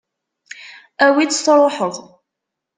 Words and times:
Awi-tt, 1.05 1.43
tṛuḥeḍ. 1.45 1.95